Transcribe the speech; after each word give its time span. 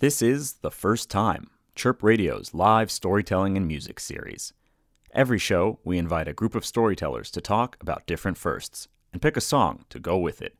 This 0.00 0.22
is 0.22 0.52
The 0.52 0.70
First 0.70 1.10
Time, 1.10 1.50
Chirp 1.74 2.04
Radio's 2.04 2.54
live 2.54 2.88
storytelling 2.88 3.56
and 3.56 3.66
music 3.66 3.98
series. 3.98 4.52
Every 5.10 5.40
show, 5.40 5.80
we 5.82 5.98
invite 5.98 6.28
a 6.28 6.32
group 6.32 6.54
of 6.54 6.64
storytellers 6.64 7.32
to 7.32 7.40
talk 7.40 7.76
about 7.80 8.06
different 8.06 8.38
firsts 8.38 8.86
and 9.12 9.20
pick 9.20 9.36
a 9.36 9.40
song 9.40 9.86
to 9.90 9.98
go 9.98 10.16
with 10.16 10.40
it. 10.40 10.56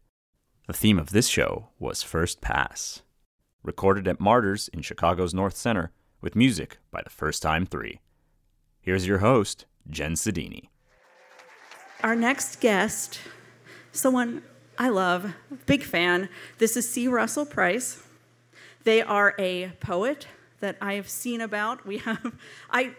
The 0.67 0.73
theme 0.73 0.99
of 0.99 1.11
this 1.11 1.29
show 1.29 1.69
was 1.79 2.03
First 2.03 2.41
Pass, 2.41 3.03
recorded 3.63 4.09
at 4.09 4.19
Martyrs 4.19 4.67
in 4.73 4.83
Chicago's 4.83 5.33
North 5.33 5.57
Center 5.57 5.93
with 6.21 6.35
music 6.35 6.79
by 6.91 7.03
the 7.03 7.11
First 7.11 7.41
Time 7.41 7.65
Three. 7.65 8.01
Here's 8.81 9.07
your 9.07 9.19
host, 9.19 9.67
Jenn 9.89 10.15
Sodini. 10.15 10.69
Our 12.03 12.17
next 12.17 12.61
guest, 12.61 13.21
someone 13.93 14.43
I 14.77 14.89
love, 14.89 15.33
big 15.67 15.85
fan. 15.85 16.29
This 16.59 16.77
is 16.77 16.91
C. 16.91 17.07
Russell 17.07 17.47
Price. 17.47 18.03
They 18.89 19.03
are 19.03 19.35
a 19.39 19.69
poet 19.81 20.27
that 20.61 20.79
I 20.81 20.95
have 20.95 21.11
seen 21.11 21.43
about. 21.43 21.87
We 21.87 21.99
have, 21.99 22.33
I, 22.71 22.93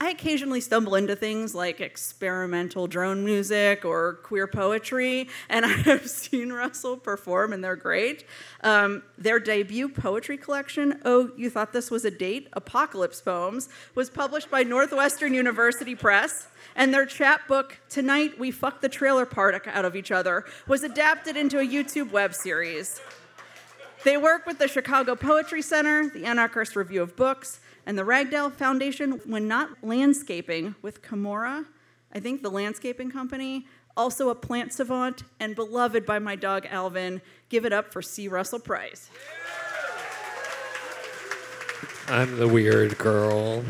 I 0.00 0.10
occasionally 0.10 0.60
stumble 0.60 0.94
into 0.94 1.16
things 1.16 1.56
like 1.56 1.80
experimental 1.80 2.86
drone 2.86 3.24
music 3.24 3.84
or 3.84 4.20
queer 4.22 4.46
poetry, 4.46 5.28
and 5.48 5.66
I 5.66 5.70
have 5.70 6.08
seen 6.08 6.52
Russell 6.52 6.96
perform, 6.96 7.52
and 7.52 7.64
they're 7.64 7.74
great. 7.74 8.24
Um, 8.62 9.02
their 9.18 9.40
debut 9.40 9.88
poetry 9.88 10.36
collection, 10.36 11.00
Oh, 11.04 11.32
You 11.36 11.50
Thought 11.50 11.72
This 11.72 11.90
Was 11.90 12.04
a 12.04 12.12
Date? 12.12 12.46
Apocalypse 12.52 13.20
Poems, 13.20 13.68
was 13.96 14.10
published 14.10 14.52
by 14.52 14.62
Northwestern 14.62 15.34
University 15.34 15.96
Press. 15.96 16.46
And 16.76 16.94
their 16.94 17.06
chapbook, 17.06 17.80
Tonight 17.88 18.38
We 18.38 18.52
Fuck 18.52 18.82
the 18.82 18.88
Trailer 18.88 19.26
Park 19.26 19.66
Out 19.66 19.84
of 19.84 19.96
Each 19.96 20.12
Other, 20.12 20.44
was 20.68 20.84
adapted 20.84 21.36
into 21.36 21.58
a 21.58 21.66
YouTube 21.66 22.12
web 22.12 22.34
series. 22.34 23.00
They 24.04 24.18
work 24.18 24.44
with 24.44 24.58
the 24.58 24.68
Chicago 24.68 25.16
Poetry 25.16 25.62
Center, 25.62 26.10
the 26.10 26.26
Anarchist 26.26 26.76
Review 26.76 27.00
of 27.00 27.16
Books, 27.16 27.60
and 27.86 27.98
the 27.98 28.04
Ragdale 28.04 28.52
Foundation 28.52 29.12
when 29.24 29.48
not 29.48 29.82
landscaping 29.82 30.74
with 30.82 31.00
Kamora, 31.00 31.64
I 32.12 32.20
think 32.20 32.42
the 32.42 32.50
landscaping 32.50 33.10
company, 33.10 33.66
also 33.96 34.28
a 34.28 34.34
plant 34.34 34.74
savant 34.74 35.22
and 35.40 35.54
beloved 35.54 36.04
by 36.04 36.18
my 36.18 36.36
dog 36.36 36.66
Alvin. 36.68 37.22
Give 37.48 37.64
it 37.64 37.72
up 37.72 37.92
for 37.92 38.02
C. 38.02 38.28
Russell 38.28 38.60
Price. 38.60 39.08
I'm 42.08 42.36
the 42.36 42.46
weird 42.46 42.98
girl. 42.98 43.64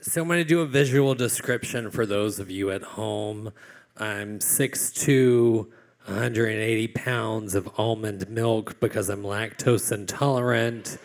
So 0.00 0.22
I'm 0.22 0.28
going 0.28 0.40
to 0.40 0.44
do 0.44 0.62
a 0.62 0.66
visual 0.66 1.14
description 1.14 1.90
for 1.90 2.06
those 2.06 2.38
of 2.38 2.50
you 2.50 2.70
at 2.70 2.82
home. 2.82 3.52
I'm 3.98 4.38
6'2", 4.38 5.66
180 6.06 6.88
pounds 6.88 7.54
of 7.54 7.68
almond 7.78 8.28
milk 8.28 8.80
because 8.80 9.08
I'm 9.08 9.22
lactose 9.22 9.92
intolerant. 9.92 10.98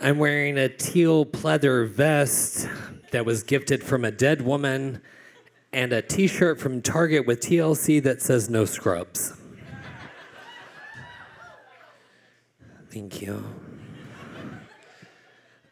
I'm 0.00 0.18
wearing 0.18 0.58
a 0.58 0.68
teal 0.68 1.26
pleather 1.26 1.88
vest 1.88 2.68
that 3.10 3.26
was 3.26 3.42
gifted 3.42 3.82
from 3.82 4.04
a 4.04 4.10
dead 4.10 4.42
woman 4.42 5.02
and 5.72 5.92
a 5.92 6.02
t 6.02 6.26
shirt 6.26 6.60
from 6.60 6.82
Target 6.82 7.26
with 7.26 7.40
TLC 7.40 8.02
that 8.02 8.22
says 8.22 8.48
no 8.48 8.64
scrubs. 8.64 9.34
Thank 12.90 13.22
you. 13.22 13.44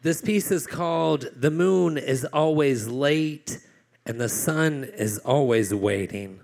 This 0.03 0.22
piece 0.22 0.50
is 0.50 0.66
called 0.66 1.27
The 1.36 1.50
Moon 1.50 1.98
is 1.98 2.25
Always 2.25 2.88
Late 2.88 3.58
and 4.06 4.19
the 4.19 4.31
Sun 4.31 4.84
is 4.97 5.19
Always 5.19 5.75
Waiting. 5.75 6.41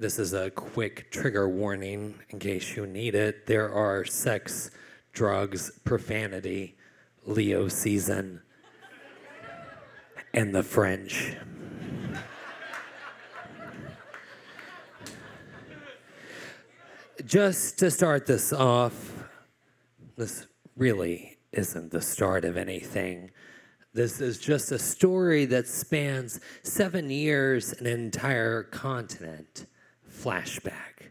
This 0.00 0.18
is 0.18 0.32
a 0.32 0.48
quick 0.48 1.10
trigger 1.10 1.46
warning 1.46 2.14
in 2.30 2.38
case 2.38 2.74
you 2.74 2.86
need 2.86 3.14
it. 3.14 3.44
There 3.44 3.70
are 3.70 4.02
sex, 4.06 4.70
drugs, 5.12 5.78
profanity, 5.84 6.78
Leo 7.26 7.68
season, 7.68 8.40
and 10.32 10.54
the 10.54 10.62
French. 10.62 11.36
Just 17.26 17.78
to 17.80 17.90
start 17.90 18.24
this 18.24 18.54
off, 18.54 19.28
this 20.16 20.46
really 20.76 21.36
isn't 21.52 21.90
the 21.90 22.00
start 22.00 22.46
of 22.46 22.56
anything. 22.56 23.32
This 23.92 24.22
is 24.22 24.38
just 24.38 24.72
a 24.72 24.78
story 24.78 25.44
that 25.44 25.68
spans 25.68 26.40
seven 26.62 27.10
years, 27.10 27.74
and 27.74 27.86
an 27.86 28.00
entire 28.00 28.62
continent 28.62 29.66
flashback. 30.20 31.10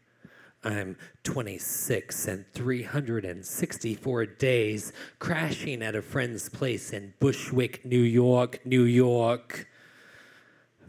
I'm 0.64 0.98
26 1.24 2.28
and 2.28 2.46
364 2.54 4.26
days 4.26 4.92
crashing 5.18 5.82
at 5.82 5.96
a 5.96 6.02
friend's 6.02 6.50
place 6.50 6.92
in 6.92 7.14
Bushwick, 7.20 7.86
New 7.86 8.02
York, 8.02 8.60
New 8.66 8.84
York 8.84 9.68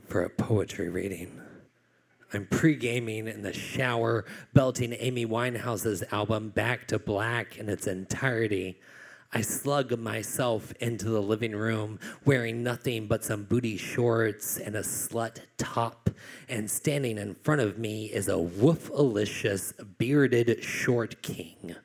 for 0.07 0.23
a 0.23 0.31
poetry 0.31 0.89
reading. 0.89 1.41
I'm 2.33 2.47
pre 2.47 2.75
gaming 2.75 3.27
in 3.27 3.43
the 3.43 3.53
shower, 3.53 4.25
belting 4.53 4.93
Amy 4.99 5.25
Winehouse's 5.25 6.05
album 6.13 6.51
Back 6.51 6.89
to 6.89 6.99
Black 6.99 7.57
in 7.59 7.69
its 7.69 7.87
entirety. 7.87 8.81
I 9.33 9.43
slug 9.43 9.97
myself 9.97 10.73
into 10.81 11.11
the 11.11 11.23
living 11.23 11.55
room 11.55 12.01
wearing 12.25 12.65
nothing 12.65 13.07
but 13.07 13.25
some 13.25 13.45
booty 13.45 13.77
shorts 13.77 14.59
and 14.59 14.75
a 14.75 14.81
slut 14.81 15.39
top. 15.57 16.11
And 16.49 16.69
standing 16.69 17.17
in 17.17 17.37
front 17.37 17.61
of 17.61 17.79
me 17.79 18.07
is 18.07 18.29
a 18.29 18.33
woofalicious 18.33 19.73
bearded 19.99 20.65
short 20.65 21.23
king. 21.23 21.77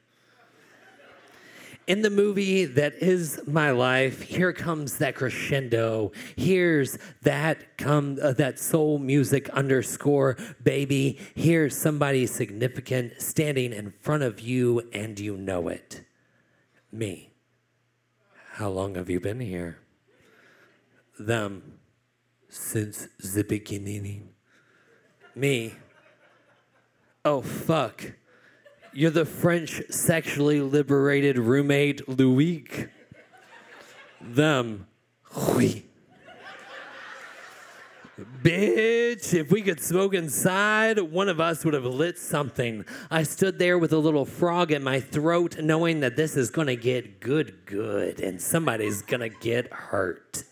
In 1.85 2.01
the 2.01 2.09
movie 2.09 2.66
that 2.66 2.95
is 2.95 3.39
my 3.45 3.69
life, 3.69 4.23
here 4.23 4.51
comes 4.51 4.97
that 4.97 5.13
crescendo. 5.13 6.13
Here's 6.35 6.97
that 7.22 7.78
come 7.78 8.17
uh, 8.19 8.34
that 8.34 8.57
soul 8.57 8.97
music 8.97 9.50
underscore 9.50 10.35
baby. 10.63 11.19
Here's 11.35 11.78
somebody 11.78 12.25
significant 12.25 13.22
standing 13.22 13.72
in 13.72 13.94
front 14.01 14.23
of 14.23 14.39
you 14.39 14.89
and 14.94 15.19
you 15.19 15.38
know 15.38 15.67
it. 15.67 16.01
Me. 16.91 17.34
How 18.55 18.69
long 18.69 18.95
have 18.95 19.09
you 19.09 19.19
been 19.19 19.41
here? 19.41 19.79
Them. 21.19 21.73
Since 22.47 23.09
the 23.19 23.43
beginning. 23.43 24.29
Me. 25.35 25.73
Oh, 27.25 27.41
fuck. 27.41 28.13
You're 28.93 29.11
the 29.11 29.25
French 29.25 29.81
sexually 29.89 30.61
liberated 30.61 31.38
roommate 31.38 32.07
Louis. 32.07 32.66
Them. 34.21 34.87
Oui. 35.49 35.87
Bitch, 38.41 39.04
if 39.16 39.52
we 39.52 39.62
could 39.62 39.80
smoke 39.80 40.14
inside, 40.14 41.00
one 41.00 41.30
of 41.30 41.40
us 41.40 41.64
would 41.64 41.74
have 41.74 41.86
lit 41.86 42.18
something. 42.18 42.86
I 43.09 43.24
stood 43.24 43.59
there 43.59 43.78
with 43.78 43.94
a 43.94 43.98
little 43.98 44.26
frog 44.26 44.72
in 44.72 44.84
my 44.84 45.00
throat, 45.00 45.58
knowing 45.59 46.02
that 46.02 46.16
this 46.16 46.36
is 46.36 46.50
gonna 46.50 46.76
get 46.76 47.20
good, 47.20 47.66
good, 47.66 48.20
and 48.20 48.42
somebody's 48.42 49.02
gonna 49.02 49.30
get 49.30 49.72
hurt. 49.72 50.44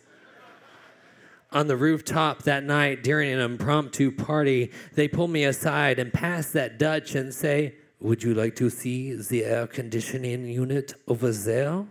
On 1.52 1.68
the 1.68 1.78
rooftop 1.78 2.44
that 2.44 2.64
night 2.64 3.04
during 3.04 3.32
an 3.32 3.40
impromptu 3.40 4.12
party, 4.12 4.72
they 4.94 5.08
pull 5.08 5.28
me 5.28 5.44
aside 5.44 6.00
and 6.00 6.12
pass 6.12 6.52
that 6.52 6.80
Dutch 6.80 7.14
and 7.14 7.34
say, 7.34 7.76
Would 8.00 8.24
you 8.24 8.34
like 8.34 8.56
to 8.56 8.70
see 8.70 9.14
the 9.14 9.46
air 9.46 9.68
conditioning 9.68 10.48
unit 10.48 10.96
over 11.08 11.32
there? 11.32 11.86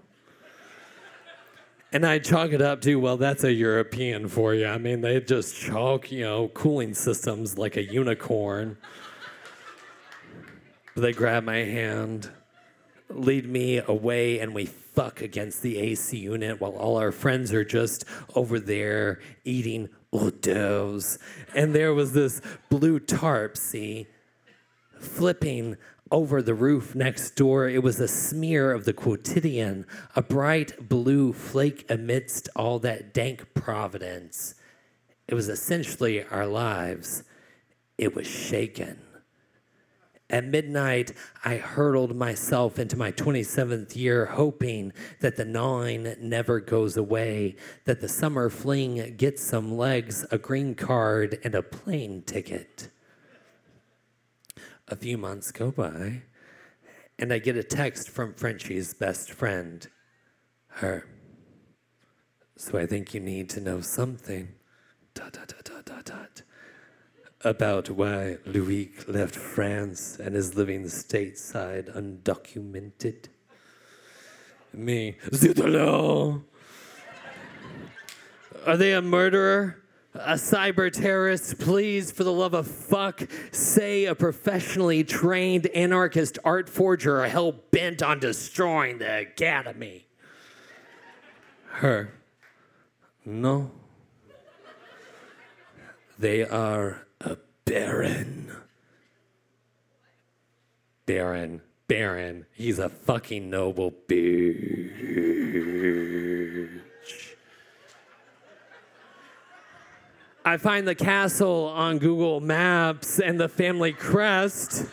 And 1.94 2.06
I 2.06 2.18
chalk 2.20 2.52
it 2.52 2.62
up 2.62 2.80
to, 2.82 2.96
well, 2.96 3.18
that's 3.18 3.44
a 3.44 3.52
European 3.52 4.26
for 4.26 4.54
you. 4.54 4.66
I 4.66 4.78
mean, 4.78 5.02
they 5.02 5.20
just 5.20 5.54
chalk, 5.54 6.10
you 6.10 6.22
know, 6.22 6.48
cooling 6.48 6.94
systems 6.94 7.58
like 7.58 7.76
a 7.76 7.82
unicorn. 7.82 8.78
they 10.96 11.12
grab 11.12 11.44
my 11.44 11.58
hand, 11.58 12.30
lead 13.10 13.46
me 13.46 13.82
away, 13.86 14.38
and 14.38 14.54
we 14.54 14.64
fuck 14.64 15.20
against 15.20 15.60
the 15.60 15.76
AC 15.76 16.16
unit 16.16 16.62
while 16.62 16.72
all 16.72 16.96
our 16.96 17.12
friends 17.12 17.52
are 17.52 17.64
just 17.64 18.06
over 18.34 18.58
there 18.58 19.20
eating 19.44 19.90
hors. 20.12 21.18
And 21.54 21.74
there 21.74 21.92
was 21.92 22.14
this 22.14 22.40
blue 22.70 23.00
tarp, 23.00 23.58
see, 23.58 24.06
flipping 24.98 25.76
over 26.12 26.42
the 26.42 26.54
roof 26.54 26.94
next 26.94 27.30
door, 27.36 27.66
it 27.66 27.82
was 27.82 27.98
a 27.98 28.06
smear 28.06 28.70
of 28.70 28.84
the 28.84 28.92
quotidian, 28.92 29.86
a 30.14 30.22
bright 30.22 30.88
blue 30.88 31.32
flake 31.32 31.86
amidst 31.88 32.50
all 32.54 32.78
that 32.78 33.14
dank 33.14 33.54
providence. 33.54 34.54
It 35.26 35.34
was 35.34 35.48
essentially 35.48 36.22
our 36.24 36.46
lives. 36.46 37.24
It 37.96 38.14
was 38.14 38.26
shaken. 38.26 39.00
At 40.28 40.44
midnight, 40.44 41.12
I 41.44 41.56
hurtled 41.56 42.14
myself 42.14 42.78
into 42.78 42.96
my 42.96 43.12
27th 43.12 43.96
year, 43.96 44.26
hoping 44.26 44.92
that 45.20 45.36
the 45.36 45.44
gnawing 45.46 46.14
never 46.20 46.60
goes 46.60 46.96
away, 46.98 47.56
that 47.86 48.02
the 48.02 48.08
summer 48.08 48.50
fling 48.50 49.14
gets 49.16 49.42
some 49.42 49.78
legs, 49.78 50.26
a 50.30 50.36
green 50.36 50.74
card, 50.74 51.38
and 51.42 51.54
a 51.54 51.62
plane 51.62 52.22
ticket 52.22 52.90
a 54.88 54.96
few 54.96 55.16
months 55.18 55.50
go 55.52 55.70
by, 55.70 56.22
and 57.18 57.32
I 57.32 57.38
get 57.38 57.56
a 57.56 57.62
text 57.62 58.08
from 58.10 58.34
Frenchie's 58.34 58.94
best 58.94 59.30
friend, 59.30 59.86
her. 60.68 61.06
So 62.56 62.78
I 62.78 62.86
think 62.86 63.14
you 63.14 63.20
need 63.20 63.48
to 63.50 63.60
know 63.60 63.80
something. 63.80 64.48
Dot, 65.14 65.32
dot, 65.32 65.48
dot, 65.48 65.64
dot, 65.64 65.84
dot, 65.84 66.04
dot. 66.04 66.42
About 67.44 67.90
why 67.90 68.38
Louis 68.46 68.92
left 69.08 69.34
France 69.34 70.18
and 70.18 70.36
is 70.36 70.54
living 70.54 70.84
stateside 70.84 71.94
undocumented. 71.96 73.26
Me, 74.72 75.16
zut 75.34 75.58
alors. 75.58 76.42
Are 78.64 78.76
they 78.76 78.92
a 78.92 79.02
murderer? 79.02 79.81
A 80.14 80.34
cyber 80.34 80.92
terrorist? 80.92 81.58
Please, 81.58 82.12
for 82.12 82.22
the 82.22 82.32
love 82.32 82.52
of 82.52 82.66
fuck, 82.66 83.22
say 83.50 84.04
a 84.04 84.14
professionally 84.14 85.04
trained 85.04 85.68
anarchist 85.68 86.38
art 86.44 86.68
forger 86.68 87.26
hell 87.26 87.52
bent 87.70 88.02
on 88.02 88.18
destroying 88.20 88.98
the 88.98 89.20
academy. 89.20 90.06
Her. 91.66 92.12
No. 93.24 93.70
They 96.18 96.44
are 96.44 97.06
a 97.22 97.38
baron. 97.64 98.54
Baron. 101.06 101.62
Baron. 101.88 102.44
He's 102.52 102.78
a 102.78 102.90
fucking 102.90 103.48
noble 103.48 103.94
bitch. 104.06 105.22
I 110.44 110.56
find 110.56 110.88
the 110.88 110.96
castle 110.96 111.66
on 111.68 111.98
Google 111.98 112.40
Maps 112.40 113.20
and 113.20 113.38
the 113.38 113.48
family 113.48 113.92
crest. 113.92 114.86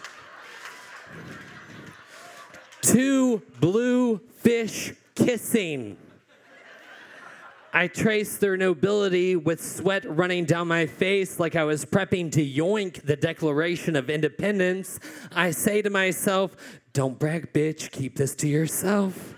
Two 2.82 3.42
blue 3.60 4.20
fish 4.38 4.94
kissing. 5.16 5.98
I 7.74 7.88
trace 7.88 8.38
their 8.38 8.58
nobility 8.58 9.36
with 9.36 9.64
sweat 9.64 10.06
running 10.08 10.46
down 10.46 10.68
my 10.68 10.86
face 10.86 11.40
like 11.40 11.56
I 11.56 11.64
was 11.64 11.84
prepping 11.84 12.32
to 12.34 12.46
yoink 12.46 13.02
the 13.04 13.16
Declaration 13.16 13.96
of 13.96 14.10
Independence. 14.10 15.00
I 15.32 15.50
say 15.50 15.82
to 15.82 15.90
myself, 15.90 16.56
Don't 16.94 17.18
brag, 17.18 17.54
bitch, 17.54 17.92
keep 17.92 18.18
this 18.18 18.36
to 18.36 18.48
yourself. 18.48 19.36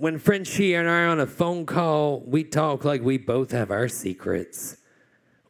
When 0.00 0.18
Frenchie 0.18 0.72
and 0.72 0.88
I 0.88 1.02
are 1.02 1.08
on 1.08 1.20
a 1.20 1.26
phone 1.26 1.66
call, 1.66 2.20
we 2.20 2.42
talk 2.42 2.86
like 2.86 3.02
we 3.02 3.18
both 3.18 3.50
have 3.50 3.70
our 3.70 3.86
secrets. 3.86 4.78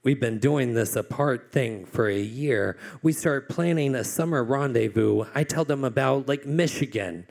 We've 0.02 0.18
been 0.18 0.40
doing 0.40 0.74
this 0.74 0.96
apart 0.96 1.52
thing 1.52 1.84
for 1.84 2.08
a 2.08 2.18
year. 2.18 2.76
We 3.00 3.12
start 3.12 3.48
planning 3.48 3.94
a 3.94 4.02
summer 4.02 4.42
rendezvous. 4.42 5.26
I 5.36 5.44
tell 5.44 5.64
them 5.64 5.84
about 5.84 6.26
Lake 6.26 6.46
Michigan 6.46 7.28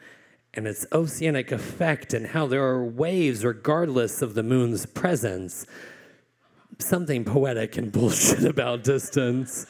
and 0.53 0.65
its 0.65 0.85
oceanic 0.93 1.51
effect 1.51 2.13
and 2.13 2.27
how 2.27 2.47
there 2.47 2.63
are 2.63 2.85
waves 2.85 3.43
regardless 3.43 4.21
of 4.21 4.33
the 4.33 4.43
moon's 4.43 4.85
presence. 4.85 5.67
Something 6.77 7.25
poetic 7.25 7.75
and 7.75 7.91
bullshit 7.91 8.45
about 8.45 8.85
distance. 8.85 9.65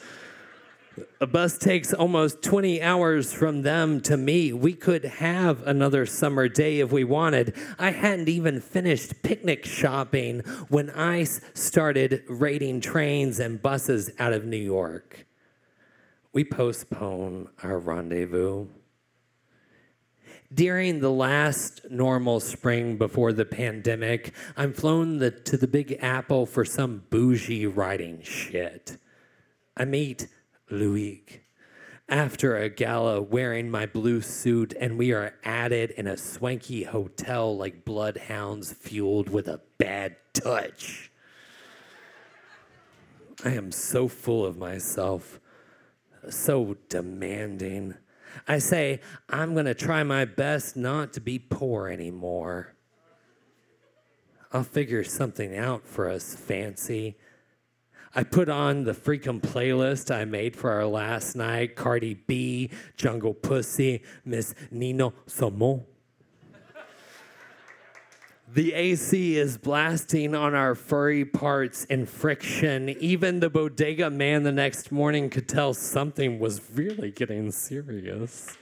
A 1.20 1.26
bus 1.26 1.58
takes 1.58 1.92
almost 1.92 2.42
20 2.42 2.82
hours 2.82 3.32
from 3.32 3.62
them 3.62 4.00
to 4.02 4.16
me. 4.16 4.52
We 4.52 4.74
could 4.74 5.04
have 5.04 5.66
another 5.66 6.06
summer 6.06 6.48
day 6.48 6.80
if 6.80 6.92
we 6.92 7.04
wanted. 7.04 7.54
I 7.78 7.90
hadn't 7.90 8.28
even 8.28 8.60
finished 8.60 9.22
picnic 9.22 9.64
shopping 9.64 10.40
when 10.68 10.90
ICE 10.90 11.40
started 11.54 12.24
raiding 12.28 12.80
trains 12.80 13.40
and 13.40 13.62
buses 13.62 14.10
out 14.18 14.32
of 14.32 14.44
New 14.44 14.56
York. 14.56 15.26
We 16.32 16.44
postpone 16.44 17.48
our 17.62 17.78
rendezvous. 17.78 18.66
During 20.52 21.00
the 21.00 21.10
last 21.10 21.82
normal 21.90 22.40
spring 22.40 22.96
before 22.96 23.32
the 23.32 23.44
pandemic, 23.44 24.34
I'm 24.56 24.72
flown 24.72 25.18
the, 25.18 25.30
to 25.30 25.56
the 25.56 25.68
Big 25.68 25.98
Apple 26.00 26.44
for 26.44 26.64
some 26.64 27.04
bougie 27.08 27.66
writing 27.66 28.20
shit. 28.22 28.96
I 29.76 29.84
meet 29.84 30.26
Louis 30.70 31.42
after 32.10 32.56
a 32.56 32.68
gala 32.68 33.22
wearing 33.22 33.70
my 33.70 33.86
blue 33.86 34.20
suit, 34.20 34.74
and 34.78 34.98
we 34.98 35.12
are 35.12 35.34
at 35.44 35.70
it 35.70 35.92
in 35.92 36.08
a 36.08 36.16
swanky 36.16 36.82
hotel 36.82 37.56
like 37.56 37.84
bloodhounds 37.84 38.72
fueled 38.72 39.30
with 39.30 39.46
a 39.46 39.60
bad 39.78 40.16
touch. 40.32 41.12
I 43.44 43.50
am 43.50 43.70
so 43.70 44.08
full 44.08 44.44
of 44.44 44.58
myself, 44.58 45.40
so 46.28 46.76
demanding. 46.88 47.94
I 48.46 48.58
say, 48.58 49.00
I'm 49.28 49.54
going 49.54 49.66
to 49.66 49.74
try 49.74 50.02
my 50.02 50.24
best 50.24 50.76
not 50.76 51.12
to 51.14 51.20
be 51.20 51.38
poor 51.38 51.88
anymore. 51.88 52.74
I'll 54.52 54.64
figure 54.64 55.04
something 55.04 55.56
out 55.56 55.86
for 55.86 56.08
us, 56.08 56.34
fancy. 56.34 57.16
I 58.12 58.24
put 58.24 58.48
on 58.48 58.82
the 58.82 58.92
freaking 58.92 59.40
playlist 59.40 60.12
I 60.12 60.24
made 60.24 60.56
for 60.56 60.70
our 60.72 60.86
last 60.86 61.36
night 61.36 61.76
Cardi 61.76 62.14
B, 62.14 62.70
Jungle 62.96 63.34
Pussy, 63.34 64.02
Miss 64.24 64.54
Nino 64.70 65.14
Samo. 65.28 65.84
The 68.52 68.72
AC 68.74 69.36
is 69.36 69.58
blasting 69.58 70.34
on 70.34 70.56
our 70.56 70.74
furry 70.74 71.24
parts 71.24 71.84
in 71.84 72.04
friction. 72.04 72.88
Even 72.88 73.38
the 73.38 73.48
bodega 73.48 74.10
man 74.10 74.42
the 74.42 74.50
next 74.50 74.90
morning 74.90 75.30
could 75.30 75.48
tell 75.48 75.72
something 75.72 76.40
was 76.40 76.60
really 76.74 77.12
getting 77.12 77.52
serious. 77.52 78.56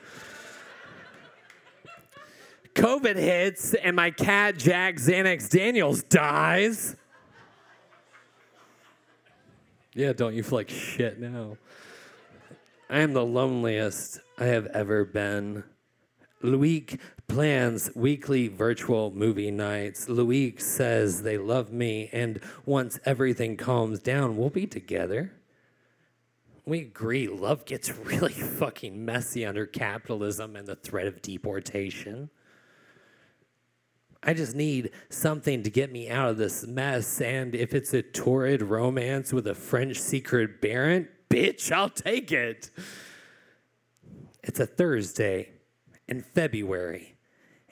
COVID 2.75 3.17
hits, 3.17 3.73
and 3.73 3.97
my 3.97 4.11
cat 4.11 4.59
Jack 4.59 4.97
Xanax 4.97 5.49
Daniels 5.49 6.03
dies. 6.03 6.95
Yeah, 9.99 10.13
don't 10.13 10.37
you 10.37 10.45
feel 10.45 10.59
like 10.59 10.71
shit 10.71 11.19
now? 11.19 11.57
I 12.89 13.01
am 13.01 13.15
the 13.15 13.25
loneliest 13.25 14.21
I 14.39 14.45
have 14.45 14.67
ever 14.67 15.05
been. 15.05 15.65
Loic 16.41 17.01
plans 17.27 17.91
weekly 17.97 18.47
virtual 18.47 19.11
movie 19.11 19.51
nights. 19.51 20.07
Loic 20.07 20.61
says 20.61 21.23
they 21.23 21.37
love 21.37 21.73
me, 21.73 22.11
and 22.13 22.39
once 22.65 23.01
everything 23.05 23.57
calms 23.57 23.99
down, 23.99 24.37
we'll 24.37 24.51
be 24.51 24.69
together. 24.69 25.33
We 26.65 26.83
agree, 26.83 27.27
love 27.27 27.65
gets 27.65 27.91
really 27.91 28.33
fucking 28.61 29.05
messy 29.05 29.45
under 29.45 29.67
capitalism 29.67 30.55
and 30.55 30.69
the 30.69 30.77
threat 30.77 31.09
of 31.09 31.21
deportation. 31.23 32.31
I 34.23 34.35
just 34.35 34.55
need 34.55 34.91
something 35.11 35.63
to 35.63 35.71
get 35.71 35.93
me 35.93 36.11
out 36.11 36.31
of 36.31 36.37
this 36.37 36.67
mess. 36.67 37.21
And 37.21 37.55
if 37.55 37.73
it's 37.73 37.95
a 37.95 38.03
torrid 38.03 38.63
romance 38.63 39.33
with 39.33 39.47
a 39.47 39.55
French 39.55 39.99
secret 40.01 40.61
baron, 40.61 41.09
bitch, 41.31 41.71
I'll 41.71 41.89
take 41.89 42.33
it. 42.33 42.71
It's 44.43 44.61
a 44.61 44.67
Thursday 44.67 45.51
in 46.07 46.23
February. 46.23 47.17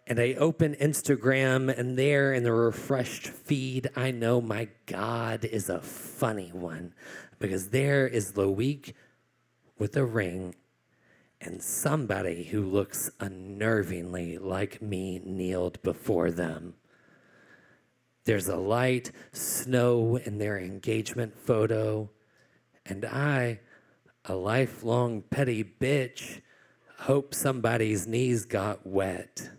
And 0.06 0.20
I 0.20 0.34
open 0.34 0.76
Instagram, 0.76 1.76
and 1.76 1.98
there 1.98 2.32
in 2.32 2.44
the 2.44 2.52
refreshed 2.52 3.26
feed, 3.26 3.90
I 3.96 4.12
know 4.12 4.40
my 4.40 4.68
God 4.86 5.44
is 5.44 5.68
a 5.68 5.80
funny 5.80 6.50
one 6.52 6.94
because 7.40 7.70
there 7.70 8.06
is 8.06 8.32
Loic 8.34 8.92
with 9.78 9.96
a 9.96 10.04
ring 10.04 10.54
and 11.40 11.62
somebody 11.62 12.44
who 12.44 12.62
looks 12.62 13.10
unnervingly 13.20 14.40
like 14.40 14.80
me 14.80 15.20
kneeled 15.24 15.82
before 15.82 16.30
them. 16.30 16.74
There's 18.24 18.48
a 18.48 18.56
light 18.56 19.12
snow 19.32 20.16
in 20.16 20.38
their 20.38 20.58
engagement 20.58 21.38
photo, 21.38 22.10
and 22.84 23.04
I, 23.04 23.60
a 24.24 24.34
lifelong 24.34 25.22
petty 25.22 25.62
bitch, 25.62 26.40
hope 26.98 27.34
somebody's 27.34 28.06
knees 28.06 28.44
got 28.44 28.84
wet. 28.84 29.50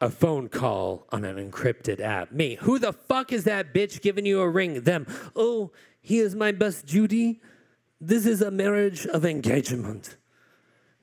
A 0.00 0.08
phone 0.08 0.48
call 0.48 1.06
on 1.10 1.24
an 1.24 1.36
encrypted 1.36 2.00
app. 2.00 2.32
Me, 2.32 2.56
who 2.60 2.78
the 2.78 2.92
fuck 2.92 3.32
is 3.32 3.44
that 3.44 3.74
bitch 3.74 4.00
giving 4.00 4.26
you 4.26 4.40
a 4.40 4.48
ring? 4.48 4.80
Them, 4.80 5.06
oh, 5.36 5.72
he 6.00 6.18
is 6.18 6.34
my 6.34 6.52
best 6.52 6.86
Judy. 6.86 7.40
This 8.04 8.26
is 8.26 8.42
a 8.42 8.50
marriage 8.50 9.06
of 9.06 9.24
engagement. 9.24 10.16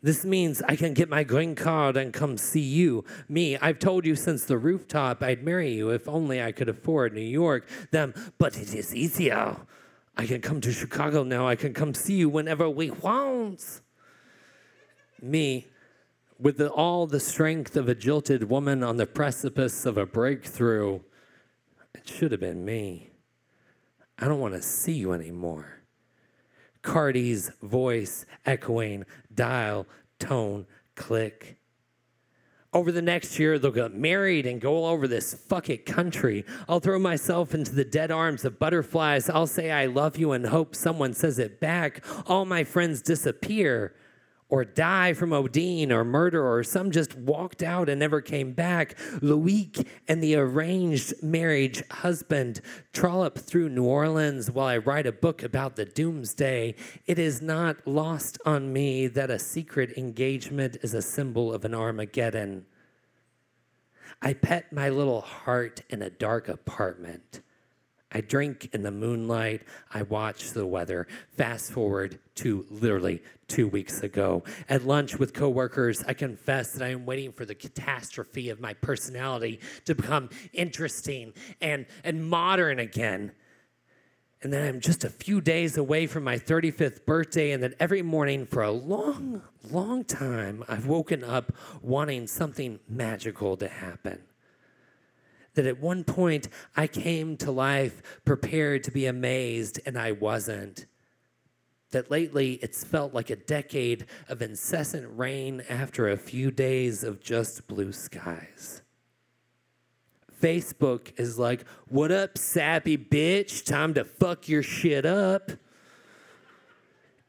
This 0.04 0.26
means 0.26 0.62
I 0.62 0.76
can 0.76 0.94
get 0.94 1.08
my 1.08 1.24
green 1.24 1.56
card 1.56 1.96
and 1.96 2.12
come 2.12 2.38
see 2.38 2.60
you. 2.60 3.06
Me, 3.30 3.56
I've 3.56 3.80
told 3.80 4.06
you 4.06 4.18
since 4.18 4.44
the 4.44 4.58
rooftop 4.58 5.24
I'd 5.24 5.42
marry 5.42 5.72
you 5.72 5.92
if 5.92 6.10
only 6.10 6.44
I 6.44 6.52
could 6.52 6.68
afford 6.68 7.14
New 7.14 7.22
York. 7.22 7.70
Them, 7.92 8.14
but 8.38 8.58
it 8.58 8.76
is 8.76 8.94
easier. 8.94 9.56
I 10.18 10.26
can 10.26 10.42
come 10.42 10.60
to 10.60 10.74
Chicago 10.74 11.24
now. 11.24 11.48
I 11.48 11.56
can 11.56 11.74
come 11.74 11.94
see 11.94 12.16
you 12.16 12.28
whenever 12.28 12.70
we 12.70 12.92
want. 12.92 13.80
Me, 15.22 15.68
with 16.38 16.58
the, 16.58 16.70
all 16.70 17.08
the 17.08 17.22
strength 17.22 17.78
of 17.78 17.88
a 17.88 17.96
jilted 17.96 18.50
woman 18.50 18.84
on 18.84 18.98
the 18.98 19.06
precipice 19.06 19.86
of 19.86 19.98
a 19.98 20.06
breakthrough, 20.06 21.00
it 21.96 22.10
should 22.10 22.34
have 22.34 22.42
been 22.42 22.66
me. 22.66 23.12
I 24.18 24.26
don't 24.26 24.42
want 24.42 24.56
to 24.56 24.62
see 24.62 24.96
you 24.96 25.14
anymore. 25.14 25.79
Cardi's 26.82 27.52
voice 27.62 28.26
echoing, 28.46 29.06
dial, 29.34 29.86
tone, 30.20 30.66
click. 30.96 31.58
Over 32.72 32.92
the 32.92 33.02
next 33.02 33.40
year, 33.40 33.58
they'll 33.58 33.72
get 33.72 33.96
married 33.96 34.46
and 34.46 34.62
go 34.62 34.76
all 34.76 34.86
over 34.86 35.08
this 35.08 35.34
fuck 35.34 35.70
it 35.70 35.88
country. 35.88 36.46
I'll 36.68 36.80
throw 36.80 37.00
myself 37.00 37.56
into 37.56 37.74
the 37.74 37.84
dead 37.84 38.12
arms 38.12 38.46
of 38.46 38.60
butterflies. 38.60 39.28
I'll 39.28 39.48
say 39.48 39.72
I 39.72 39.88
love 39.88 40.18
you 40.18 40.34
and 40.34 40.46
hope 40.46 40.76
someone 40.76 41.14
says 41.14 41.40
it 41.40 41.60
back. 41.60 42.04
All 42.28 42.46
my 42.46 42.64
friends 42.64 43.02
disappear 43.02 43.96
or 44.50 44.66
die 44.66 45.14
from 45.14 45.32
Odin 45.32 45.92
or 45.92 46.04
murder, 46.04 46.46
or 46.46 46.64
some 46.64 46.92
just 46.92 47.16
walked 47.16 47.62
out 47.62 47.88
and 47.88 48.00
never 48.00 48.20
came 48.20 48.52
back. 48.52 48.98
Loic 49.22 49.88
and 50.08 50.22
the 50.24 50.36
arranged 50.36 51.14
marriage 51.22 51.84
husband 51.92 52.62
trollop 52.92 53.38
through 53.38 53.70
New 53.70 53.86
Orleans 53.86 54.50
while 54.50 54.68
I 54.68 54.78
write 54.78 55.06
a 55.06 55.12
book 55.12 55.44
about 55.44 55.76
the 55.76 55.86
doomsday. 55.86 56.76
It 57.06 57.20
is 57.20 57.42
not 57.42 57.88
lost 57.88 58.40
on 58.46 58.74
me 58.74 59.08
that 59.08 59.30
a 59.30 59.40
secret 59.40 59.98
engagement 59.98 60.78
is 60.82 60.96
a 60.96 61.02
symbol 61.02 61.54
of 61.54 61.64
an 61.64 61.76
Armageddon. 61.76 62.66
I 64.22 64.34
pet 64.34 64.74
my 64.74 64.90
little 64.90 65.22
heart 65.22 65.82
in 65.90 66.02
a 66.02 66.10
dark 66.10 66.50
apartment. 66.50 67.42
I 68.12 68.22
drink 68.22 68.70
in 68.74 68.82
the 68.82 68.92
moonlight. 68.92 69.62
I 69.94 70.02
watch 70.02 70.52
the 70.52 70.66
weather. 70.66 71.08
Fast 71.38 71.72
forward 71.72 72.20
to 72.36 72.66
literally 72.70 73.22
two 73.48 73.68
weeks 73.68 74.02
ago. 74.02 74.44
At 74.68 74.86
lunch 74.86 75.18
with 75.20 75.34
coworkers, 75.34 76.04
I 76.08 76.14
confess 76.14 76.72
that 76.72 76.84
I 76.84 76.90
am 76.90 77.06
waiting 77.06 77.32
for 77.32 77.46
the 77.46 77.54
catastrophe 77.54 78.50
of 78.50 78.60
my 78.60 78.74
personality 78.74 79.60
to 79.86 79.94
become 79.94 80.30
interesting 80.54 81.34
and, 81.62 81.86
and 82.04 82.28
modern 82.28 82.80
again. 82.80 83.32
And 84.42 84.54
then 84.54 84.66
I'm 84.68 84.80
just 84.80 85.04
a 85.04 85.10
few 85.10 85.42
days 85.42 85.78
away 85.78 86.08
from 86.08 86.24
my 86.24 86.38
35th 86.38 87.06
birthday, 87.06 87.52
and 87.52 87.62
then 87.62 87.76
every 87.78 88.02
morning 88.02 88.46
for 88.46 88.64
a 88.64 88.72
long, 88.72 89.42
long 89.70 90.06
time, 90.06 90.64
I've 90.70 90.86
woken 90.86 91.26
up 91.26 91.52
wanting 91.82 92.26
something 92.26 92.80
magical 92.88 93.58
to 93.58 93.68
happen 93.68 94.22
that 95.56 95.66
at 95.66 95.80
one 95.80 96.04
point 96.04 96.50
I 96.76 96.88
came 96.88 97.38
to 97.38 97.52
life 97.52 98.02
prepared 98.26 98.84
to 98.86 98.92
be 98.92 99.06
amazed 99.06 99.80
and 99.86 99.98
I 99.98 100.12
wasn't. 100.12 100.86
That 101.92 102.12
lately 102.12 102.54
it's 102.62 102.84
felt 102.84 103.14
like 103.14 103.30
a 103.30 103.36
decade 103.36 104.06
of 104.28 104.42
incessant 104.42 105.08
rain 105.18 105.64
after 105.70 106.08
a 106.08 106.18
few 106.18 106.52
days 106.52 107.04
of 107.04 107.20
just 107.20 107.68
blue 107.68 107.92
skies. 107.92 108.84
Facebook 110.42 111.20
is 111.20 111.38
like, 111.38 111.66
What 111.88 112.12
up, 112.12 112.38
sappy 112.38 112.98
bitch? 112.98 113.66
Time 113.66 113.94
to 113.96 114.06
fuck 114.06 114.48
your 114.48 114.64
shit 114.64 115.06
up. 115.06 115.52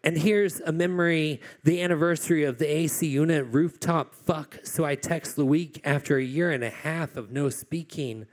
And 0.02 0.16
here's 0.16 0.60
a 0.60 0.72
memory 0.72 1.40
the 1.62 1.82
anniversary 1.82 2.44
of 2.44 2.58
the 2.58 2.66
AC 2.66 3.06
unit 3.06 3.46
rooftop 3.50 4.14
fuck. 4.14 4.58
So 4.62 4.84
I 4.84 4.94
text 4.94 5.36
Loic 5.36 5.80
after 5.84 6.16
a 6.16 6.24
year 6.24 6.50
and 6.50 6.64
a 6.64 6.70
half 6.70 7.16
of 7.16 7.30
no 7.30 7.50
speaking. 7.50 8.26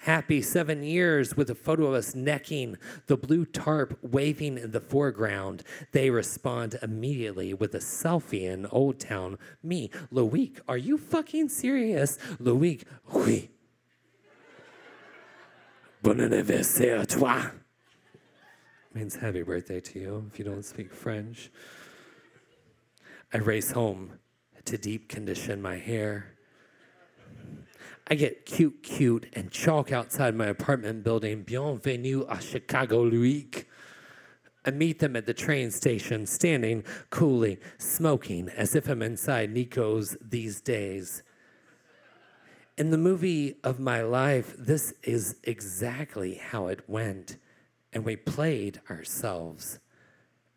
Happy 0.00 0.42
seven 0.42 0.82
years 0.82 1.36
with 1.36 1.50
a 1.50 1.54
photo 1.54 1.86
of 1.86 1.94
us 1.94 2.14
necking, 2.14 2.76
the 3.06 3.16
blue 3.16 3.44
tarp 3.44 3.98
waving 4.02 4.58
in 4.58 4.70
the 4.70 4.80
foreground. 4.80 5.62
They 5.92 6.10
respond 6.10 6.78
immediately 6.82 7.54
with 7.54 7.74
a 7.74 7.78
selfie 7.78 8.42
in 8.42 8.66
Old 8.66 9.00
Town. 9.00 9.38
Me, 9.62 9.90
Loic, 10.12 10.60
are 10.68 10.76
you 10.76 10.98
fucking 10.98 11.48
serious? 11.48 12.18
Loic, 12.40 12.84
oui. 13.12 13.50
Bon 16.02 16.20
anniversaire 16.20 17.00
à 17.00 17.06
toi 17.06 17.50
means 18.96 19.14
happy 19.14 19.42
birthday 19.42 19.78
to 19.78 19.98
you 19.98 20.30
if 20.32 20.38
you 20.38 20.44
don't 20.46 20.64
speak 20.64 20.90
French. 20.90 21.50
I 23.30 23.36
race 23.36 23.70
home 23.70 24.12
to 24.64 24.78
deep 24.78 25.10
condition 25.10 25.60
my 25.60 25.76
hair. 25.76 26.32
I 28.08 28.14
get 28.14 28.46
cute, 28.46 28.82
cute, 28.82 29.26
and 29.34 29.50
chalk 29.50 29.92
outside 29.92 30.34
my 30.34 30.46
apartment 30.46 31.04
building, 31.04 31.42
Bienvenue 31.42 32.24
à 32.24 32.40
Chicago, 32.40 33.02
Louis. 33.02 33.50
I 34.64 34.70
meet 34.70 34.98
them 35.00 35.14
at 35.14 35.26
the 35.26 35.34
train 35.34 35.70
station, 35.70 36.24
standing 36.24 36.82
coolly, 37.10 37.58
smoking 37.76 38.48
as 38.48 38.74
if 38.74 38.88
I'm 38.88 39.02
inside 39.02 39.50
Nico's 39.50 40.16
these 40.22 40.62
days. 40.62 41.22
In 42.78 42.90
the 42.90 42.98
movie 42.98 43.56
of 43.62 43.78
my 43.78 44.00
life, 44.00 44.54
this 44.58 44.94
is 45.02 45.36
exactly 45.44 46.36
how 46.36 46.68
it 46.68 46.88
went 46.88 47.36
and 47.92 48.04
we 48.04 48.16
played 48.16 48.80
ourselves. 48.90 49.78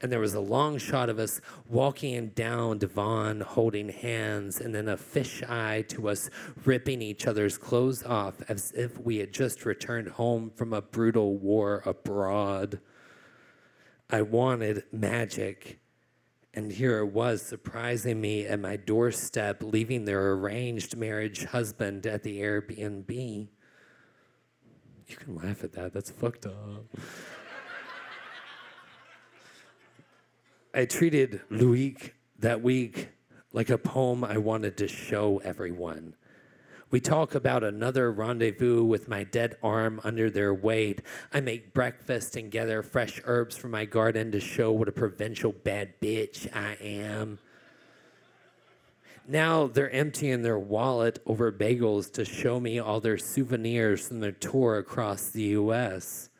And 0.01 0.11
there 0.11 0.19
was 0.19 0.33
a 0.33 0.39
long 0.39 0.77
shot 0.77 1.09
of 1.09 1.19
us 1.19 1.41
walking 1.67 2.29
down 2.29 2.77
Devon 2.77 3.41
holding 3.41 3.89
hands, 3.89 4.61
and 4.61 4.73
then 4.73 4.87
a 4.87 4.95
fisheye 4.95 5.87
to 5.89 6.07
us 6.07 6.29
ripping 6.63 7.01
each 7.01 7.27
other's 7.27 7.57
clothes 7.57 8.03
off 8.03 8.41
as 8.47 8.71
if 8.71 8.97
we 8.97 9.17
had 9.17 9.33
just 9.33 9.65
returned 9.65 10.07
home 10.07 10.51
from 10.55 10.71
a 10.71 10.81
brutal 10.81 11.37
war 11.37 11.83
abroad. 11.85 12.79
I 14.09 14.21
wanted 14.21 14.85
magic. 14.91 15.79
And 16.53 16.71
here 16.71 16.99
it 16.99 17.13
was 17.13 17.41
surprising 17.41 18.19
me 18.19 18.47
at 18.47 18.59
my 18.59 18.75
doorstep, 18.75 19.61
leaving 19.61 20.05
their 20.05 20.31
arranged 20.31 20.97
marriage 20.97 21.45
husband 21.45 22.07
at 22.07 22.23
the 22.23 22.41
Airbnb. 22.41 23.49
You 25.09 25.17
can 25.17 25.35
laugh 25.35 25.63
at 25.63 25.73
that. 25.73 25.93
That's 25.93 26.11
fucked 26.11 26.45
up. 26.45 26.85
I 30.73 30.85
treated 30.85 31.41
Loic 31.49 32.11
that 32.37 32.61
week 32.61 33.09
like 33.51 33.71
a 33.71 33.77
poem 33.77 34.23
I 34.23 34.37
wanted 34.37 34.77
to 34.77 34.87
show 34.87 35.39
everyone. 35.39 36.13
We 36.91 36.99
talk 36.99 37.35
about 37.35 37.63
another 37.63 38.11
rendezvous 38.11 38.83
with 38.83 39.07
my 39.07 39.23
dead 39.23 39.57
arm 39.63 39.99
under 40.03 40.29
their 40.29 40.53
weight. 40.53 41.01
I 41.33 41.39
make 41.39 41.73
breakfast 41.73 42.35
and 42.35 42.51
gather 42.51 42.81
fresh 42.83 43.19
herbs 43.25 43.57
from 43.57 43.71
my 43.71 43.85
garden 43.85 44.31
to 44.31 44.39
show 44.39 44.71
what 44.71 44.87
a 44.87 44.91
provincial 44.91 45.51
bad 45.51 45.99
bitch 45.99 46.47
I 46.55 46.77
am. 46.81 47.39
Now 49.29 49.67
they're 49.67 49.91
emptying 49.91 50.41
their 50.41 50.57
wallet 50.57 51.19
over 51.27 51.51
bagels 51.51 52.11
to 52.13 52.25
show 52.25 52.59
me 52.59 52.79
all 52.79 52.99
their 52.99 53.19
souvenirs 53.19 54.07
from 54.07 54.21
their 54.21 54.31
tour 54.31 54.79
across 54.79 55.29
the 55.29 55.43
US. 55.43 56.31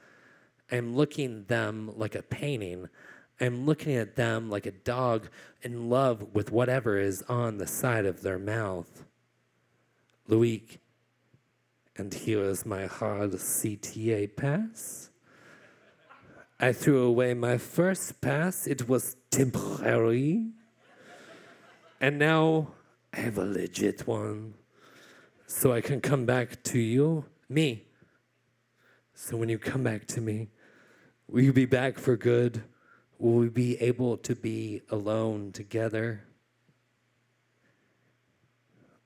I'm 0.72 0.96
looking 0.96 1.43
them 1.43 1.91
like 1.96 2.15
a 2.15 2.24
painting. 2.24 2.89
I'm 3.39 3.67
looking 3.67 3.96
at 3.96 4.15
them 4.15 4.50
like 4.50 4.65
a 4.65 4.72
dog 4.72 5.29
in 5.62 5.88
love 5.88 6.34
with 6.34 6.51
whatever 6.51 6.98
is 6.98 7.22
on 7.29 7.60
the 7.60 7.67
side 7.67 8.08
of 8.08 8.24
their 8.24 8.39
mouth. 8.39 9.05
Loic, 10.27 10.79
and 11.96 12.12
here 12.12 12.41
is 12.41 12.65
my 12.65 12.88
hard 12.88 13.34
CTA 13.34 14.36
pass. 14.36 15.12
I 16.60 16.74
threw 16.74 17.05
away 17.05 17.36
my 17.36 17.60
first 17.60 18.19
pass, 18.19 18.65
it 18.65 18.89
was 18.89 19.15
temporary. 19.29 20.48
And 22.01 22.17
now 22.17 22.69
I 23.13 23.22
have 23.22 23.38
a 23.38 23.46
legit 23.46 24.08
one. 24.08 24.54
So 25.48 25.74
I 25.74 25.82
can 25.82 26.00
come 26.00 26.25
back 26.25 26.62
to 26.63 26.80
you, 26.80 27.25
me. 27.50 27.86
So 29.13 29.36
when 29.36 29.50
you 29.50 29.58
come 29.58 29.84
back 29.84 30.06
to 30.08 30.22
me, 30.22 30.50
will 31.28 31.42
you 31.42 31.54
be 31.54 31.66
back 31.66 31.98
for 31.98 32.16
good? 32.16 32.63
Will 33.18 33.34
we 33.34 33.50
be 33.50 33.82
able 33.82 34.18
to 34.18 34.36
be 34.36 34.82
alone 34.92 35.51
together? 35.51 36.24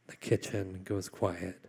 The 0.07 0.17
kitchen 0.17 0.81
goes 0.83 1.09
quiet. 1.09 1.59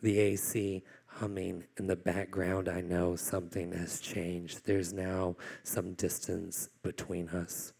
The 0.00 0.18
AC 0.18 0.82
humming 1.06 1.64
in 1.78 1.86
the 1.86 1.96
background. 1.96 2.68
I 2.68 2.80
know 2.80 3.16
something 3.16 3.72
has 3.72 4.00
changed. 4.00 4.64
There's 4.64 4.92
now 4.92 5.36
some 5.62 5.94
distance 5.94 6.70
between 6.82 7.28
us. 7.28 7.72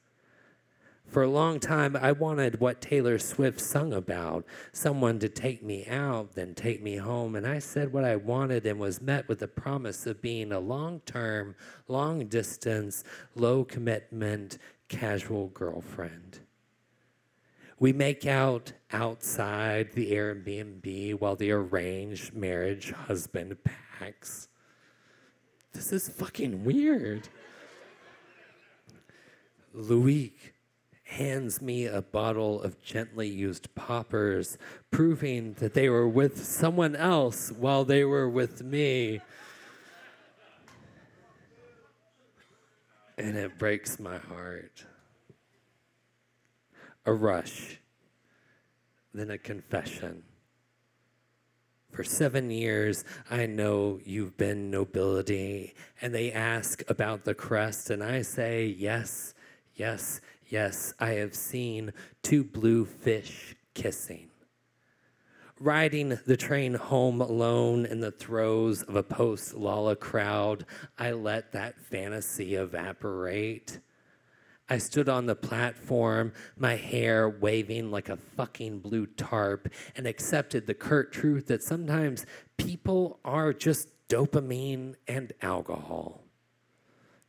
For 1.13 1.23
a 1.23 1.29
long 1.29 1.61
time, 1.61 1.95
I 1.95 2.13
wanted 2.13 2.59
what 2.59 2.81
Taylor 2.81 3.19
Swift 3.19 3.61
sung 3.61 3.93
about 3.93 4.47
someone 4.73 5.19
to 5.19 5.29
take 5.29 5.63
me 5.63 5.87
out, 5.87 6.33
then 6.33 6.55
take 6.55 6.83
me 6.83 6.97
home. 6.97 7.37
And 7.37 7.47
I 7.47 7.59
said 7.59 7.93
what 7.93 8.03
I 8.03 8.17
wanted 8.17 8.65
and 8.65 8.81
was 8.81 9.03
met 9.03 9.29
with 9.29 9.41
the 9.41 9.47
promise 9.47 10.07
of 10.07 10.23
being 10.23 10.53
a 10.53 10.59
long 10.59 11.01
term, 11.01 11.55
long 11.87 12.29
distance, 12.29 13.05
low 13.35 13.63
commitment, 13.63 14.57
casual 14.89 15.49
girlfriend. 15.49 16.39
We 17.79 17.93
make 17.93 18.25
out 18.25 18.73
outside 18.91 19.93
the 19.93 20.13
Airbnb 20.13 21.21
while 21.21 21.37
the 21.37 21.51
arranged 21.51 22.33
marriage 22.33 22.91
husband 22.91 23.59
packs. 23.65 24.49
This 25.75 25.93
is 25.93 26.09
fucking 26.09 26.65
weird. 26.65 27.29
Loic 29.77 30.52
hands 31.13 31.63
me 31.63 31.87
a 31.87 32.03
bottle 32.03 32.63
of 32.63 32.81
gently 32.83 33.29
used 33.29 33.75
poppers, 33.75 34.59
proving 34.91 35.55
that 35.55 35.75
they 35.75 35.89
were 35.89 36.09
with 36.09 36.45
someone 36.45 36.97
else 36.97 37.53
while 37.53 37.85
they 37.85 38.05
were 38.05 38.29
with 38.29 38.63
me. 38.63 39.21
and 43.19 43.37
it 43.37 43.59
breaks 43.59 43.99
my 44.01 44.19
heart. 44.19 44.85
A 47.07 47.13
rush, 47.13 47.79
then 49.13 49.31
a 49.31 49.39
confession. 49.39 50.23
For 51.91 52.05
seven 52.05 52.51
years, 52.51 53.05
I 53.31 53.47
know 53.47 54.01
you've 54.05 54.37
been 54.37 54.71
nobility, 54.71 55.75
and 56.01 56.15
they 56.15 56.33
ask 56.33 56.83
about 56.89 57.25
the 57.25 57.35
crest, 57.35 57.91
and 57.91 58.03
I 58.03 58.23
say, 58.23 58.67
yes, 58.67 59.35
yes, 59.75 60.21
yes, 60.53 60.93
I 61.01 61.13
have 61.13 61.35
seen 61.35 61.93
two 62.23 62.45
blue 62.45 62.85
fish 62.85 63.57
kissing 63.75 64.29
riding 65.59 66.19
the 66.27 66.37
train 66.37 66.75
home 66.75 67.21
alone 67.21 67.87
in 67.87 68.01
the 68.01 68.11
throes 68.11 68.83
of 68.83 68.97
a 68.97 69.03
post 69.03 69.55
Lala 69.55 69.95
crowd, 69.95 70.67
I 70.99 71.13
let 71.13 71.53
that 71.53 71.79
fantasy 71.79 72.57
evaporate. 72.57 73.79
I 74.69 74.79
stood 74.79 75.09
on 75.09 75.27
the 75.27 75.37
platform, 75.37 76.33
my 76.57 76.75
hair 76.75 77.29
waving 77.29 77.93
like 77.93 78.09
a 78.09 78.17
fucking 78.17 78.81
blue 78.81 79.07
tarp, 79.07 79.69
and 79.95 80.07
accepted 80.07 80.67
the 80.67 80.75
curt 80.75 81.13
truth 81.13 81.47
that 81.47 81.63
sometimes 81.63 82.27
people 82.57 83.21
are 83.25 83.53
just 83.53 83.89
dopamine 84.09 84.97
and 85.07 85.33
alcohol 85.43 86.22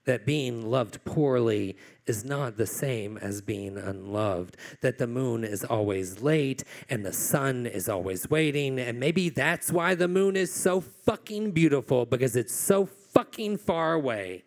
that 0.05 0.25
being 0.25 0.69
loved 0.69 1.03
poorly 1.05 1.77
is 2.05 2.25
not 2.25 2.57
the 2.57 2.67
same 2.67 3.17
as 3.17 3.41
being 3.41 3.77
unloved, 3.77 4.57
that 4.81 4.97
the 4.97 5.07
moon 5.07 5.43
is 5.43 5.63
always 5.63 6.21
late 6.21 6.63
and 6.89 7.05
the 7.05 7.13
sun 7.13 7.65
is 7.65 7.87
always 7.87 8.29
waiting, 8.29 8.79
and 8.79 8.99
maybe 8.99 9.29
that's 9.29 9.71
why 9.71 9.95
the 9.95 10.07
moon 10.07 10.35
is 10.35 10.53
so 10.53 10.81
fucking 10.81 11.51
beautiful 11.51 12.05
because 12.05 12.35
it's 12.35 12.53
so 12.53 12.85
fucking 12.85 13.57
far 13.57 13.93
away. 13.93 14.43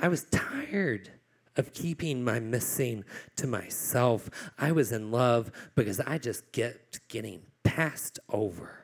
I 0.00 0.08
was 0.08 0.24
tired 0.24 1.10
of 1.56 1.72
keeping 1.72 2.22
my 2.22 2.38
missing 2.38 3.04
to 3.36 3.48
myself. 3.48 4.30
I 4.56 4.70
was 4.70 4.92
in 4.92 5.10
love 5.10 5.50
because 5.74 5.98
I 5.98 6.18
just 6.18 6.52
kept 6.52 7.06
getting 7.08 7.42
passed 7.64 8.20
over. 8.30 8.77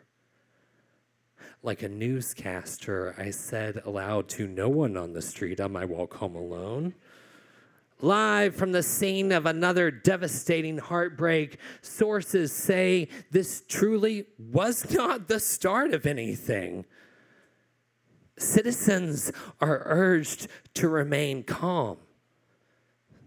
Like 1.64 1.82
a 1.82 1.88
newscaster, 1.88 3.14
I 3.16 3.30
said 3.30 3.80
aloud 3.86 4.28
to 4.28 4.46
no 4.46 4.68
one 4.68 4.98
on 4.98 5.14
the 5.14 5.22
street 5.22 5.60
on 5.60 5.72
my 5.72 5.86
walk 5.86 6.12
home 6.12 6.36
alone. 6.36 6.92
Live 8.02 8.54
from 8.54 8.72
the 8.72 8.82
scene 8.82 9.32
of 9.32 9.46
another 9.46 9.90
devastating 9.90 10.76
heartbreak, 10.76 11.56
sources 11.80 12.52
say 12.52 13.08
this 13.30 13.62
truly 13.66 14.26
was 14.38 14.92
not 14.92 15.26
the 15.26 15.40
start 15.40 15.94
of 15.94 16.04
anything. 16.04 16.84
Citizens 18.36 19.32
are 19.58 19.84
urged 19.86 20.48
to 20.74 20.86
remain 20.90 21.44
calm. 21.44 21.96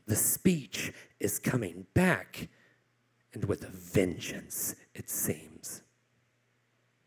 The 0.06 0.16
speech 0.16 0.94
is 1.20 1.40
coming 1.40 1.88
back, 1.96 2.50
and 3.34 3.46
with 3.46 3.64
a 3.64 3.72
vengeance, 3.72 4.76
it 4.94 5.10
seems. 5.10 5.82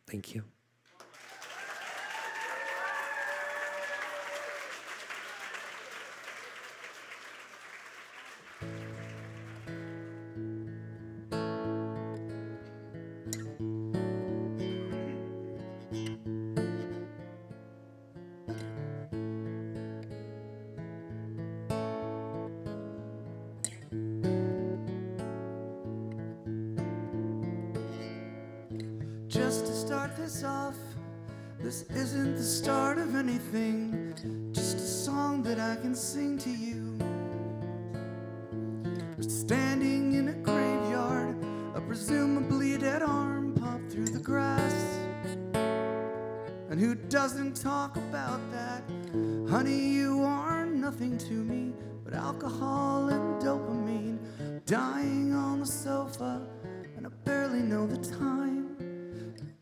Thank 0.08 0.34
you. 0.34 0.42
Just 29.50 29.66
to 29.66 29.72
start 29.72 30.16
this 30.16 30.44
off, 30.44 30.76
this 31.58 31.82
isn't 31.90 32.36
the 32.36 32.42
start 32.44 32.98
of 32.98 33.16
anything, 33.16 34.14
just 34.52 34.76
a 34.76 34.80
song 34.80 35.42
that 35.42 35.58
I 35.58 35.74
can 35.74 35.92
sing 35.92 36.38
to 36.38 36.50
you. 36.50 36.96
We're 39.16 39.28
standing 39.28 40.12
in 40.12 40.28
a 40.28 40.34
graveyard, 40.34 41.34
a 41.74 41.80
presumably 41.80 42.78
dead 42.78 43.02
arm 43.02 43.52
popped 43.54 43.90
through 43.90 44.04
the 44.04 44.20
grass. 44.20 44.72
And 46.70 46.78
who 46.78 46.94
doesn't 46.94 47.56
talk 47.56 47.96
about 47.96 48.40
that? 48.52 48.84
Honey, 49.50 49.80
you 49.80 50.22
are 50.22 50.64
nothing 50.64 51.18
to 51.18 51.32
me 51.32 51.72
but 52.04 52.14
alcohol 52.14 53.08
and 53.08 53.42
dopamine 53.42 54.20
dying 54.64 55.34
on 55.34 55.58
the 55.58 55.66
sofa, 55.66 56.40
and 56.96 57.04
I 57.04 57.10
barely 57.24 57.62
know 57.62 57.88
the 57.88 57.96
time. 57.96 58.39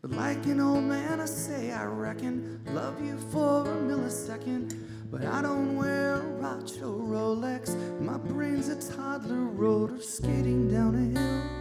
But 0.09 0.17
like 0.17 0.45
an 0.45 0.59
old 0.59 0.83
man, 0.83 1.19
I 1.19 1.25
say, 1.25 1.71
I 1.71 1.85
reckon, 1.85 2.59
love 2.73 3.03
you 3.03 3.17
for 3.31 3.61
a 3.61 3.75
millisecond. 3.75 4.75
But 5.11 5.25
I 5.25 5.41
don't 5.41 5.75
wear 5.75 6.21
a 6.21 6.29
watch 6.41 6.77
or 6.77 6.99
Rolex. 6.99 7.75
My 7.99 8.17
brain's 8.17 8.69
a 8.69 8.93
toddler 8.93 9.45
roller 9.45 9.99
skating 10.01 10.71
down 10.71 10.95
a 10.95 11.19
hill. 11.19 11.59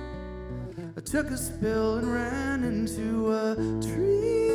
I 0.96 1.00
took 1.00 1.30
a 1.30 1.36
spill 1.36 1.98
and 1.98 2.12
ran 2.12 2.64
into 2.64 3.32
a 3.32 3.54
tree 3.80 4.48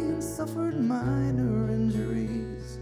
and 0.00 0.22
suffered 0.22 0.80
minor 0.80 1.70
injuries. 1.70 2.78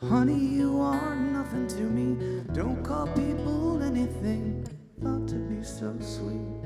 Honey, 0.00 0.38
you 0.38 0.80
are 0.80 1.14
nothing 1.16 1.68
to 1.68 1.82
me. 1.82 2.42
Don't 2.52 2.82
call 2.82 3.06
people 3.08 3.82
anything. 3.82 4.66
Thought 5.02 5.28
to 5.28 5.36
be 5.36 5.62
so 5.62 5.96
sweet. 6.00 6.59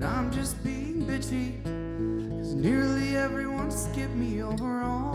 But 0.00 0.08
I'm 0.08 0.32
just 0.32 0.64
being 0.64 1.04
bitchy. 1.04 1.62
Cause 1.62 2.54
nearly 2.54 3.16
everyone 3.16 3.70
skipped 3.70 4.14
me 4.14 4.42
over 4.42 4.80
on 4.80 5.10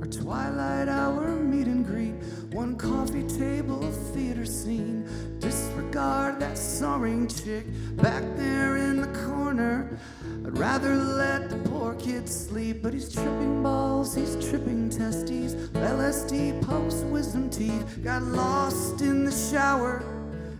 our 0.00 0.06
twilight 0.06 0.88
hour 0.88 1.26
meet 1.34 1.66
and 1.66 1.84
greet. 1.84 2.14
One 2.52 2.76
coffee 2.76 3.24
table 3.24 3.90
theater 4.14 4.46
scene. 4.46 5.08
Disregard 5.40 6.38
that 6.38 6.56
soaring 6.56 7.26
chick 7.26 7.64
back 7.96 8.22
there 8.36 8.76
in 8.76 9.00
the 9.00 9.08
corner. 9.26 9.98
I'd 10.46 10.56
rather 10.56 10.94
let 10.94 11.50
the 11.50 11.56
poor 11.68 11.96
kid 11.96 12.28
sleep, 12.28 12.84
but 12.84 12.94
he's 12.94 13.12
tripping 13.12 13.64
balls, 13.64 14.14
he's 14.14 14.36
tripping 14.48 14.90
testes. 14.90 15.56
LSD 15.72 16.62
post 16.62 17.04
wisdom 17.06 17.50
teeth 17.50 17.98
got 18.04 18.22
lost 18.22 19.00
in 19.00 19.24
the 19.24 19.32
shower 19.32 20.04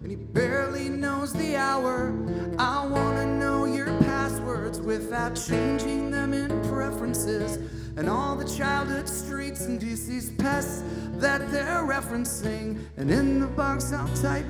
and 0.05 0.11
he 0.11 0.17
barely 0.17 0.91
knows 0.91 1.33
the 1.33 1.57
hour. 1.57 2.15
I 2.59 2.87
wanna 2.87 3.25
know 3.39 3.65
your 3.65 3.87
passwords 4.03 4.79
without 4.79 5.35
changing 5.35 6.11
them 6.11 6.35
in 6.35 6.51
preferences. 6.69 7.57
And 7.97 8.11
all 8.11 8.37
the 8.37 8.45
childhood 8.45 9.09
streets 9.09 9.63
and 9.63 9.81
DC's 9.81 10.29
pests 10.33 10.83
that 11.15 11.51
they're 11.51 11.87
referencing. 11.87 12.85
And 12.99 13.11
in 13.11 13.41
the 13.41 13.47
box 13.47 13.95
I'll 13.95 14.15
type, 14.17 14.45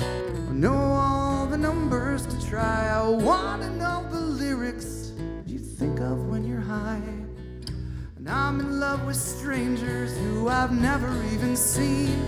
I 0.00 0.52
know 0.52 0.74
all 0.74 1.46
the 1.46 1.56
numbers 1.56 2.26
to 2.26 2.46
try. 2.46 2.88
I 2.88 3.08
wanna 3.08 3.70
know 3.70 4.06
the 4.10 4.20
lyrics 4.20 5.12
you 5.46 5.58
think 5.58 5.98
of 6.00 6.28
when 6.28 6.46
you're 6.46 6.60
high. 6.60 7.00
And 8.20 8.28
I'm 8.28 8.60
in 8.60 8.78
love 8.78 9.06
with 9.06 9.16
strangers 9.16 10.14
who 10.18 10.48
I've 10.48 10.72
never 10.72 11.10
even 11.32 11.56
seen. 11.56 12.22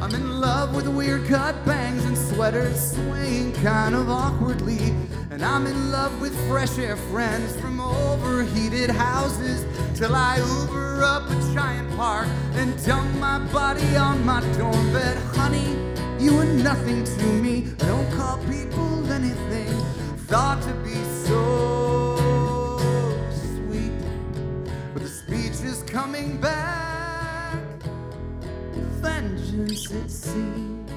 I'm 0.00 0.14
in 0.14 0.40
love 0.40 0.76
with 0.76 0.86
weird 0.86 1.26
cut 1.26 1.56
bangs 1.66 2.04
and 2.04 2.16
sweaters 2.16 2.92
swaying 2.92 3.54
kind 3.54 3.96
of 3.96 4.08
awkwardly. 4.08 4.94
And 5.32 5.44
I'm 5.44 5.66
in 5.66 5.90
love 5.90 6.20
with 6.20 6.36
fresh 6.48 6.78
air 6.78 6.96
friends 6.96 7.56
from 7.56 7.80
overheated 7.80 8.90
houses 8.90 9.66
till 9.98 10.14
I 10.14 10.36
Uber 10.36 11.02
up 11.02 11.28
a 11.28 11.52
giant 11.52 11.90
park 11.96 12.28
and 12.52 12.72
dump 12.86 13.12
my 13.16 13.40
body 13.52 13.96
on 13.96 14.24
my 14.24 14.40
dorm 14.56 14.92
bed. 14.92 15.16
Honey, 15.34 15.76
you 16.24 16.38
are 16.38 16.44
nothing 16.44 17.02
to 17.02 17.26
me. 17.26 17.66
I 17.80 17.86
don't 17.86 18.12
call 18.12 18.38
people 18.44 19.10
anything. 19.10 19.66
Thought 20.28 20.62
to 20.62 20.74
be 20.74 20.94
so 21.26 22.03
coming 25.94 26.36
back. 26.38 27.56
Vengeance, 29.00 29.88
it 29.92 30.10
seems. 30.10 30.90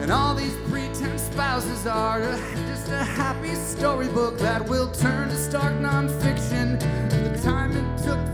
And 0.00 0.12
all 0.12 0.36
these 0.36 0.54
pretense 0.70 1.22
spouses 1.22 1.84
are 1.88 2.20
just 2.68 2.88
a 2.90 3.02
happy 3.02 3.56
storybook 3.56 4.38
that 4.38 4.68
will 4.68 4.88
turn 4.92 5.30
to 5.30 5.36
stark 5.36 5.72
nonfiction. 5.74 6.78
The 7.10 7.42
time 7.42 7.72
it 7.72 7.98
took 8.04 8.24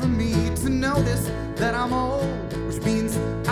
for 0.00 0.06
me 0.06 0.54
to 0.62 0.68
notice 0.68 1.32
that 1.56 1.74
I'm 1.74 1.92
old, 1.92 2.56
which 2.68 2.80
means 2.84 3.16
I'll 3.48 3.51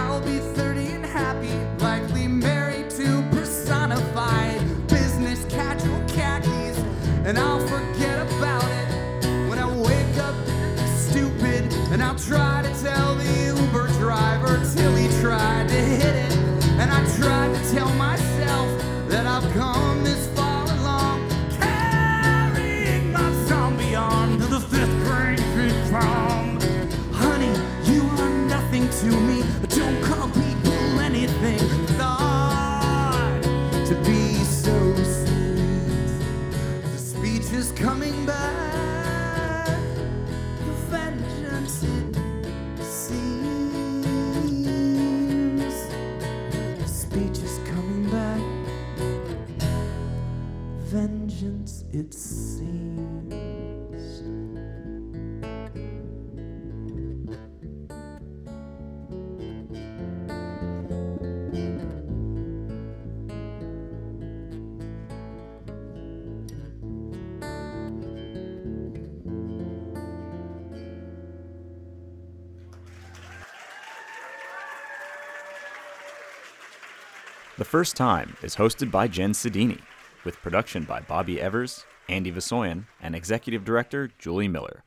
First 77.70 77.94
Time 77.94 78.37
is 78.42 78.56
hosted 78.56 78.90
by 78.90 79.06
Jenn 79.06 79.30
Sodini, 79.30 79.78
with 80.24 80.42
production 80.42 80.83
by 80.83 81.02
Bobby 81.02 81.40
Evers, 81.40 81.87
Andy 82.09 82.33
Vasoyan, 82.33 82.87
and 83.00 83.14
executive 83.14 83.64
director 83.64 84.11
Julie 84.18 84.48
Mueller. 84.48 84.83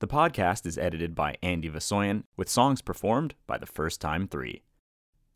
The 0.00 0.06
podcast 0.06 0.66
is 0.66 0.76
edited 0.76 1.14
by 1.14 1.36
Andy 1.42 1.70
Vasoyan, 1.70 2.24
with 2.36 2.50
songs 2.50 2.82
performed 2.82 3.36
by 3.46 3.56
The 3.56 3.64
First 3.64 4.02
Time 4.02 4.28
3. 4.28 4.60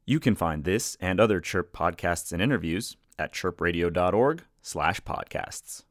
You 0.05 0.21
can 0.21 0.35
find 0.35 0.65
this 0.65 0.95
and 1.01 1.19
other 1.19 1.41
Chirp 1.41 1.75
podcasts 1.75 2.35
and 2.35 2.43
interviews 2.43 2.99
at 3.19 3.33
chirpradio.org 3.33 4.45
slash 4.61 5.01
podcasts. 5.01 5.85